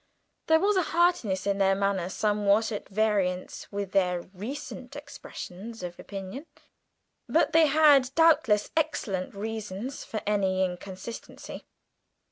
[0.47, 5.99] There was a heartiness in their manner somewhat at variance with their recent expressions of
[5.99, 6.47] opinion;
[7.29, 11.67] but they had doubtless excellent reasons for any inconsistency.